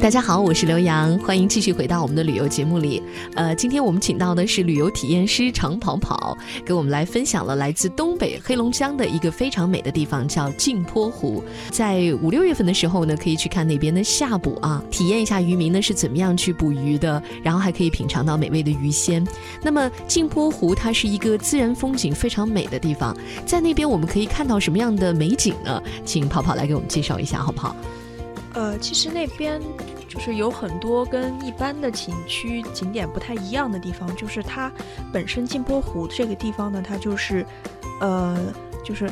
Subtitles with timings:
[0.00, 3.02] 大家好，我是刘洋，欢迎继续回到我们的旅游节目里。
[3.34, 11.42] 呃，今天我们请到的是旅游体验师长跑跑，给我们来分享了来自东北黑龙江的一个非常美的地方，叫镜泊湖。
[11.70, 19.26] 在五六月份的时候呢，可以去看那边的夏捕啊，体验一下渔民呢是怎么样去捕鱼的，然后还可以品尝到美味的鱼鲜。
[19.60, 25.82] 那么镜泊湖它是一个自然风景非常美的地方，在那边我们可以看到什么样的美景呢？
[26.04, 27.74] 请跑跑来给我们介绍一下，好不好？
[28.56, 29.60] 呃，其实那边
[30.08, 34.72] 就是有很多跟一般的景区景点不太一样的地方，就是它
[35.12, 37.44] 本身镜泊湖这个地方呢，它就是，
[38.00, 38.34] 呃，
[38.82, 39.10] 就是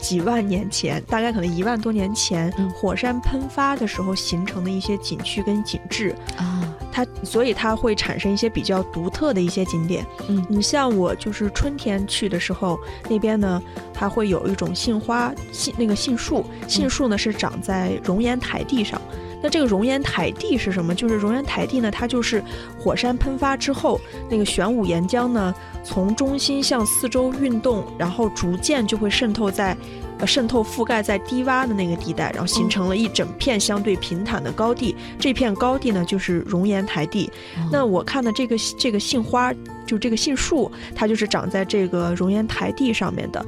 [0.00, 6.55] 几万年前，大概可能一万多年前，火山喷发的时候形成的一些景区跟景致啊。
[6.96, 18.98] 它所以它会产生一些比较独特的一些景点，嗯，你像我就是春天去的时候，那边呢，它会有一种杏花杏那个杏树，杏树呢是长在熔岩台地上。
[19.46, 20.92] 那这个熔岩台地是什么？
[20.92, 22.42] 就是熔岩台地呢，它就是
[22.76, 29.76] 火山喷发之后，那个玄武岩浆呢从中心向四周运动，然后逐渐就会渗透在。
[30.18, 34.96] 呃，渗透覆盖在低洼的那个地带，然后形成了一整片相对平坦的高地。
[35.18, 37.30] 这片高地呢，就是熔岩台地。
[37.70, 39.52] 那我看的这个这个杏花，
[39.86, 43.44] 就这个杏树，它就是长在这个熔岩台地上面的。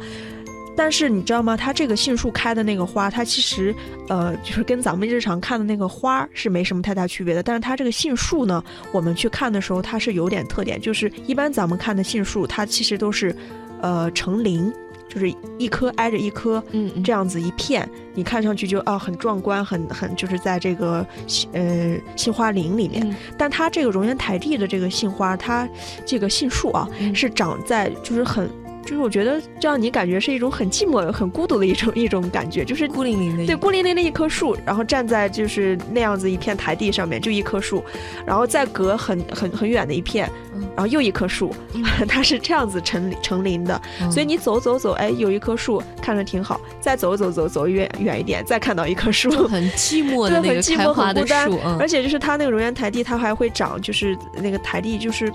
[0.78, 1.56] 但是你知道吗？
[1.56, 3.74] 它这个杏树开的那个花，它其实
[4.08, 7.42] 呃，就是跟咱们日常看的那个花是没什么太大区别的。
[7.42, 8.62] 但是它这个杏树呢，
[8.92, 13.34] 我们去看的时候，它是有点特点，就是一般咱们看的杏树，它其实都是
[13.82, 14.72] 呃成林。
[15.10, 21.04] 就是一棵挨着一棵，嗯，这样子一片，你看上去就啊很壮观，很很就是在这个
[21.52, 23.16] 呃杏花林里面。
[23.38, 25.66] 但它这个熔岩台地的这个杏花，它
[26.04, 28.50] 这个杏树啊，是长在就是很。
[28.88, 33.44] 就是我觉得这样，你感觉是一种很寂寞、很孤独的一种一种感觉，就是孤零零的。
[33.44, 37.84] 对，孤零零的一棵树，然后站在就是那样子一片台地上面，就一棵树，
[38.24, 40.26] 然后再隔很很很远的一片，
[40.74, 41.54] 然后又一棵树，
[42.08, 43.78] 它是这样子成成林的。
[44.10, 55.30] 所以你走走走，哎，有一棵树看着挺好，再走走走走远远一点，再看到一棵树，很寂寞的 那个开花的树，而且就是它那个熔岩台地，它还会长，就是那个台地就是。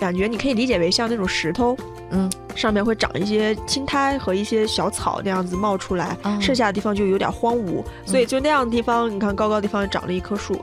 [0.00, 1.76] 感觉你可以理解为像那种石头，
[2.10, 10.54] 嗯，上面会长一些青苔和一些小草那样子冒出来，剩下的地方就有点荒芜，所以就那样的地方，你看高高的地方长了一棵树，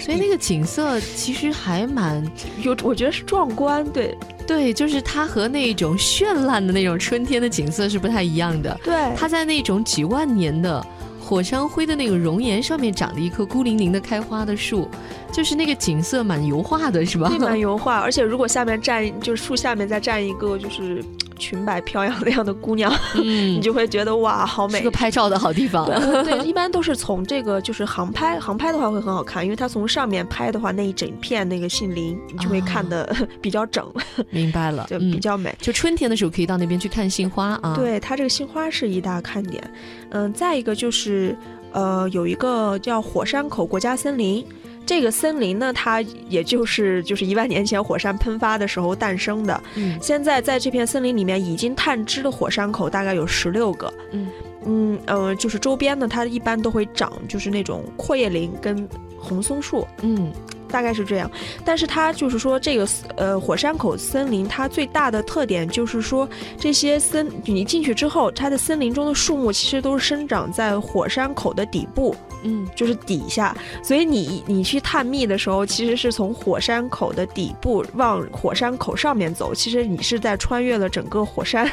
[0.00, 2.24] 所以那个景色其实还蛮
[2.62, 4.16] 有，我觉得是壮观，对
[4.46, 10.84] 对，就是它和那种绚烂的那种春天的景色是不太一样的，对，它在那种几万年的。
[11.20, 14.88] 火山灰的那个熔岩上面长了一棵孤零零的开花的树，
[15.30, 17.28] 就是那个景色蛮油画的，是吧？
[17.28, 21.04] 对蛮油画，而且如果下面站，就是树下面再站一个，就是。
[21.38, 25.86] 裙摆飘扬那样的姑娘， 你就会觉得哇，好美，是个拍照的好地方。
[26.24, 33.86] 对， 一般都是从这个就是航拍，航拍的话会很好看，因为它从上面拍的话，那一整片那个杏林，你就会看的 比较整。
[34.30, 35.54] 明白了，就比较美。
[35.60, 37.74] 就春天的时候可以到那边去看杏花啊。
[37.76, 39.62] 对，它这个杏花是一大看点。
[40.10, 41.36] 嗯，再一个就是，
[41.72, 44.44] 呃，有一个叫火山口国家森林。
[44.88, 46.00] 这个森林呢，它
[46.30, 49.62] 也就是就是一万年前火山喷发的时候诞生的。
[49.74, 53.92] 嗯，现在在这片森林里面已经探知的火山口大概有十六个。
[54.12, 54.28] 嗯
[54.64, 58.88] 嗯呃，就是周边呢，它一般都会长就是那种阔叶林跟
[59.18, 59.86] 红松树。
[60.00, 60.32] 嗯，
[60.70, 61.30] 大概是这样。
[61.66, 66.26] 但是它就是说这个呃火山口森林，它最大的特点就是说
[66.58, 72.16] 这些森你进去之后，它的森林中的树木其实都是生长在火山口的底部。
[72.42, 81.70] 嗯，就是底下，所以你你去探秘的时候，其实是从火山口的底部往火山口上面走，其实你是在穿越了整个火山，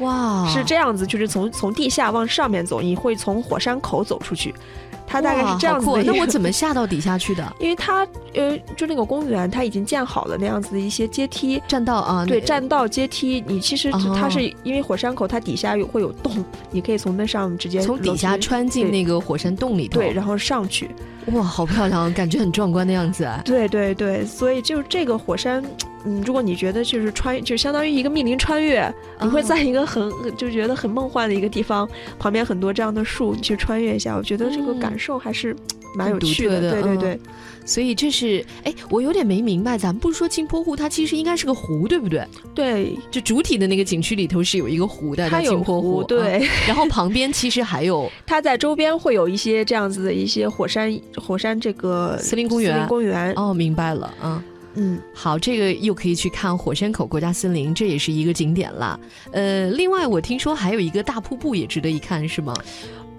[0.00, 4.54] 哇， 是这样子，就是从从地下往上面走，你会从火山口走出去。
[5.08, 6.02] 它大概是这样子的。
[6.04, 7.52] 那我怎么下到底下去的？
[7.58, 12.26] 因为它呃，就那个公园，它已经建好了那样子的一些阶梯、栈道啊。
[12.26, 20.90] 对，栈道、阶梯，你其实它是因为火山口，它底下有会有洞，你可以从那上直接从底下穿进那个火山洞里头，对，然后上去。
[21.32, 23.28] 哇，好漂亮，感觉很壮观的样子。
[23.44, 25.62] 对对对，所以就是这个火山。
[26.04, 31.88] 嗯，如果你觉得就是穿，就相当于一个密林穿越，你会在一个很就觉得很梦幻的一个地方，
[32.20, 35.54] 旁边很多这样的树，你去穿越一下，我觉得这个感受还是
[35.94, 36.60] 蛮有趣的。
[36.72, 37.20] 对对对，
[37.64, 42.26] 所以这是哎，我有点没明白，咱们不是说镜泊湖它其实应该是个湖，对不对？
[42.54, 46.46] 对，就主体的那个景区里头是有一个湖的，它有湖，对。
[46.66, 53.32] 然后旁边其实还有，它在周边会有一些这样子的一些火山，火山这个森林公园，森林公园。
[53.34, 54.42] 哦，明白了，嗯。
[54.80, 59.00] 嗯，好，这个又可以去看火山口国家森林，这也是一个景点了。
[59.32, 62.54] 呃，另外我听说还有一个大瀑布也值得一看，是吗？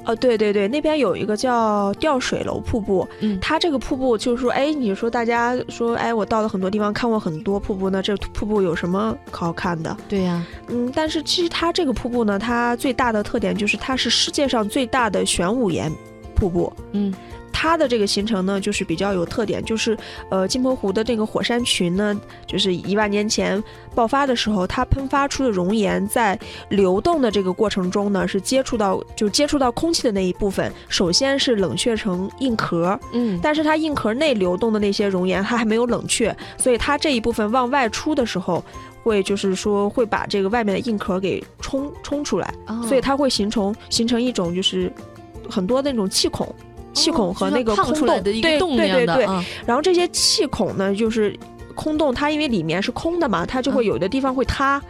[0.10, 9.96] 哦，对对对，那边有一个叫吊水楼瀑布，嗯它这个瀑布就是说，哎，你说大家说，哎，我到了很多地方看过很多瀑布，那这瀑布有什么好看的？
[10.08, 15.92] 对呀、嗯，但是其实它这个瀑布呢，它最大的特点就是它是世界上最大的玄武岩
[16.34, 16.74] 瀑布。
[16.94, 17.14] 嗯
[17.52, 19.98] 它的这个形成呢，就是比较有特点，就是
[20.30, 23.62] 呃，金坡湖的这个火山群呢，就是一万年前
[23.94, 33.40] 爆发的时候，它喷发出的熔岩在流动的这个过程中呢，是接触到就接触到空气的那一部分，首先是冷却成硬壳，嗯。
[33.42, 38.64] 但是它硬壳内流动的那些熔岩它还没有冷却，所以它这一部分往外出的时候，
[39.04, 42.86] 会就是说会把这个外面的硬壳给冲冲出来，哦。
[42.88, 44.92] 所以它会形成形成一种就是
[45.50, 46.54] 很多那种气孔。
[47.00, 51.38] 气孔和那个空洞，的一个对洞对对对，啊然后这些气孔呢，就是
[51.76, 54.82] 空洞，它因为里面是空的嘛，它就会嗯有的地方会塌。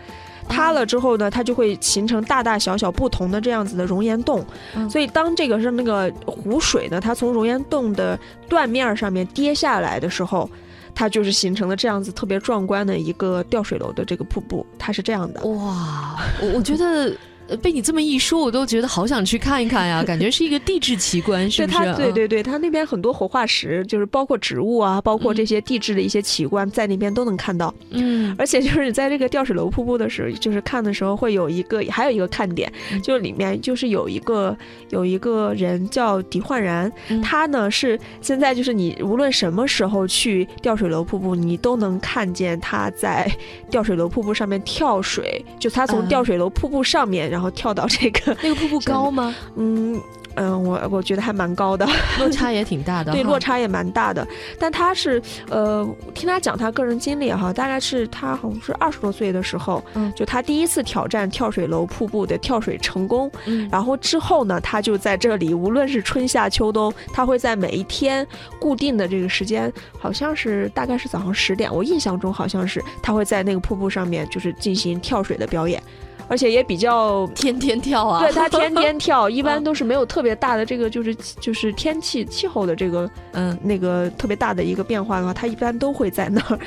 [0.47, 4.43] 塌了之后呢，它就会形成大大小小不同的这样子的熔岩洞，
[4.75, 8.17] 嗯所以当这个是那个湖水呢，它从熔岩洞的
[8.47, 10.49] 断面儿上面跌下来的时候，
[10.95, 15.45] 它就是形成了这样子特别壮观的一个吊水楼的这个瀑布，它是这样的。
[15.45, 17.15] 哇，我我觉得。
[17.49, 21.77] 呃被你这么一说，我都觉得好想去看一看呀，感觉是一个地质奇观， 是不是？
[21.79, 27.73] 嗯，对对对，它那边很多活化石，就是包括植物啊，包括这些地质的一些奇观，在那边都能看到。
[27.91, 28.35] 嗯。
[28.37, 33.01] 而且就是你在这个吊水楼瀑布的时候，就是看的时候会有一个，还有一个看点，嗯。
[33.01, 34.55] 就是里面就是有一个
[34.89, 37.21] 有一个人叫狄焕然，嗯。
[37.21, 43.29] 他呢是现在就是你无论什么时候去吊水楼瀑布，你都能看见他在
[43.69, 46.07] 吊水楼瀑布上面跳水，就他从嗯。
[46.09, 49.35] 吊水楼瀑布上面，然后跳到这个，那个瀑布高吗？
[49.55, 50.01] 嗯。
[50.35, 51.85] 嗯，我我觉得还蛮高的，
[52.17, 53.11] 落差也挺大的。
[53.11, 54.25] 对，落差也蛮大的。
[54.57, 68.25] 但他是，呃，听他讲他个人经历哈，大概是他好像是二十多岁的时候，嗯就他第一次挑战跳水楼瀑布的跳水成功，嗯，然后之后呢，他就在这里，无论是春夏秋冬，他会在每一天
[68.61, 75.83] 固定的这个时间，好像是大概是早上十点，我印象中好像是他会在那个瀑布上面就是进行跳水的表演，
[76.29, 78.21] 而且也比较天天跳啊。
[78.23, 86.59] 对它天天 跳，一般都是没有特别大的这个就是就是天气气候的这个嗯那个特别大的一个变化的话，它一般都会在那儿。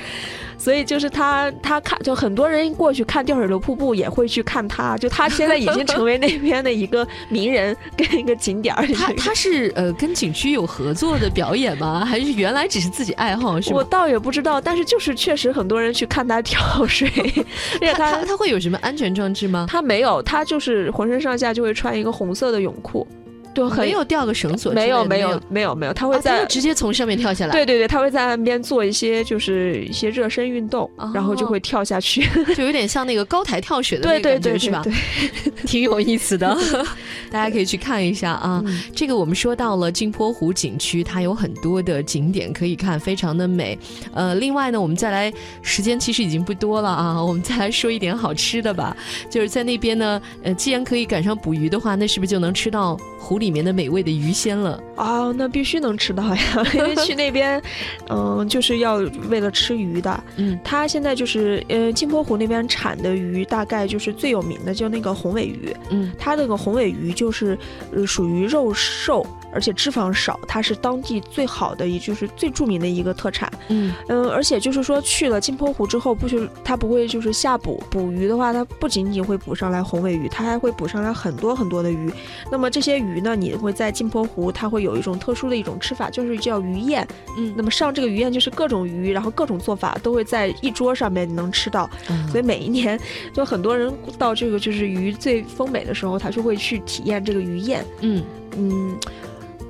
[0.63, 8.87] 所以就是他他看就很多人过去看吊水楼瀑布也会去看他，就他现在已经成为那边的一个名人跟一个景点儿。
[8.95, 12.05] 他 他是呃跟景区有合作的表演吗？
[12.05, 13.79] 还是原来只是自己爱好是吗？
[13.79, 19.67] 我倒也不知道，但是就是确实很多人去看他跳水，而 且他他会有什么安全装置吗？
[19.69, 23.05] 他没有，他就是浑身上下就会穿一个红色的泳裤，
[23.55, 24.73] 就很没有吊个绳索？
[24.73, 32.27] 没有没有有，没有没有，他会啊他在就直接从上面跳下来，对对对，他会在岸边做一些就是一些热身运动，然后就哦会跳下去。
[32.55, 34.83] 就有点像那个高台跳水的那对个对对对感觉是吧？
[34.83, 36.57] 对， 挺有意思的，
[37.31, 38.63] 大家可以去看一下啊。
[38.67, 43.79] 嗯这个我们说到了镜泊湖景区，它有很多的景点可以看，非常的美。
[44.13, 45.33] 呃，另外呢，我们再来，
[45.63, 48.97] 时间其实已经不多了啊，我们再来说一点好吃的吧。
[49.31, 54.81] 就是在那边呢，呃，既然可以赶上捕鱼的话，那是不是就能吃到湖里面的美味的鱼鲜了？
[54.97, 57.61] 哦，那必须能吃到呀， 因为去那边，
[58.09, 58.95] 嗯，就是要
[59.29, 60.25] 为了吃鱼的。
[60.37, 65.75] 嗯它现在就是，呃，金坡湖那边产的鱼大概就是最有名的，就那个红尾鱼。
[65.91, 67.59] 嗯它那个红尾鱼就是，
[67.93, 73.51] 呃，属于肉瘦，而且脂肪少，它是当地最好的，也就是最著名的一个特产。
[73.69, 82.11] 嗯嗯，而且就是说去了金坡湖之后，不去它不会就是下捕捕鱼的话，它不仅仅会捕上来红尾鱼，它还会捕上来很多很多的鱼。
[82.51, 87.07] 那么这些鱼呢，你会在金坡湖，它会有一种特殊的一种吃法，就是叫鱼宴。
[87.37, 91.89] 嗯那么上这个鱼宴就是各种鱼，然后各种做法都会在一桌上面你能吃到。
[92.09, 92.99] 嗯所以每一年
[93.33, 97.85] 就很多人到这个就是鱼最丰美的时候，他就会去体验这个鱼宴。
[98.01, 98.25] 嗯
[98.57, 98.97] 嗯。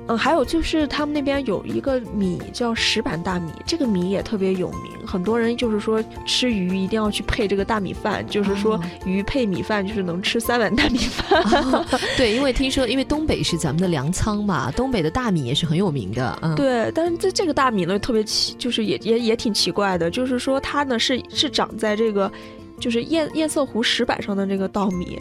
[0.07, 5.07] 嗯，还有就是他们那边有一个米叫石板大米，这个米也特别有名。
[5.07, 11.41] 很多人就是说吃鱼一定要去配这个大米饭，就是说哦鱼配米饭就是能吃三碗大米饭。
[11.41, 11.85] 哦
[12.17, 16.37] 对，因为听说，因为东北是咱们的粮仓嘛，东北的大米也是很有名的。
[16.41, 22.31] 嗯，对，但是这这个大米呢特别奇，就是也也也挺奇怪的，就是说它呢是是长在这个。
[22.79, 25.17] 就是堰堰塞湖石板上的这个稻米，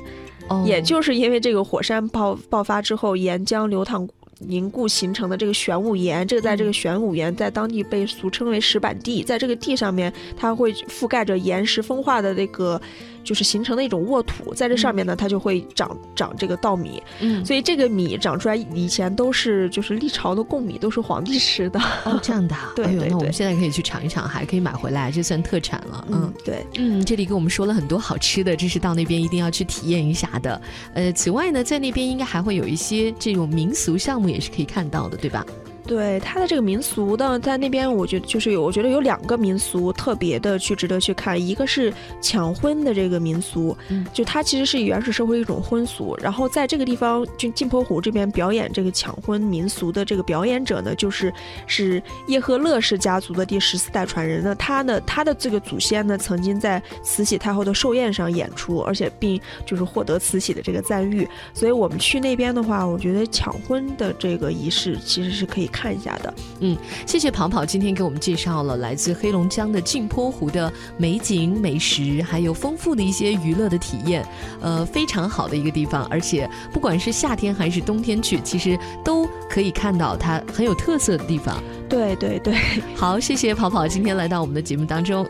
[0.48, 4.08] 哦也就是因为这个火山爆爆发之后，岩浆流淌
[4.46, 6.26] 凝固形成的这个玄武岩。
[6.26, 12.80] 这个在这个玄武岩在当地被俗称为石板地，在这个地上面，它会覆盖着岩石风化的那个。
[13.24, 17.02] 就是形成的一种沃土，在这上面呢，它就会长长这个稻米。
[17.20, 21.80] 嗯，所以这个米长出来以前都是就是历朝的贡米，都是皇帝吃的。
[22.04, 22.54] 哦，这样的。
[22.76, 23.08] 对对对。
[23.08, 26.06] 那我们现在可以去尝一尝，还可以买回来，这算特产了。
[26.10, 26.66] 嗯，对。
[26.76, 30.60] 嗯，这里给我们说了很多好吃的，这是到那边一定要去体验一下的。
[30.94, 35.44] 呃，此外呢，在那边应该还会有一些这种民俗项目也是可以看到的，对吧？
[35.86, 43.76] 对它的这个民俗呢，在那边我觉得就是有，我觉得有两个民俗特别的去值得去看，一个是抢婚的这个民俗，
[44.12, 46.16] 就它其实是原始社会一种婚俗。
[46.22, 51.34] 然后在这个地方，就镜泊湖这边表演这个抢婚民俗的这个表演者呢，就是
[51.66, 54.40] 是叶赫乐氏家族的第十四代传人。
[54.44, 61.28] 那他呢，他的这个祖先呢，曾经在慈禧太后的寿宴上演出，而且并就是获得慈禧的这个赞誉。
[61.52, 65.68] 所以我们去那边的话，我觉得抢婚的这个仪式其实是可以。
[65.72, 66.76] 看一下的，嗯，
[67.06, 74.24] 谢谢跑跑今天给我们介绍了来自黑龙江的镜泊湖的美景、美食，还有丰富的一些娱乐的体验，
[74.60, 76.04] 呃，非常好的一个地方。
[76.10, 81.62] 而且不管是夏天还是冬天去，其实都可以看到它很有特色的地方。
[81.88, 82.54] 对对对，
[82.94, 85.26] 好，谢谢跑跑今天来到我们的节目当中。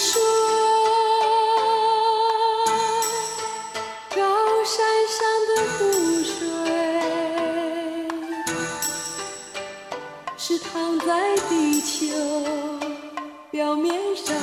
[0.00, 0.18] 说，
[4.16, 4.18] 高
[4.64, 4.72] 山
[5.06, 5.78] 上的湖
[6.24, 6.32] 水
[10.38, 12.00] 是躺在地球
[13.50, 14.39] 表面上。